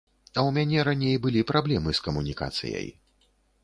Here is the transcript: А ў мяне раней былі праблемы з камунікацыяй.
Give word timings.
А 0.21 0.37
ў 0.37 0.49
мяне 0.55 0.85
раней 0.87 1.15
былі 1.27 1.45
праблемы 1.53 1.89
з 1.99 2.07
камунікацыяй. 2.09 2.95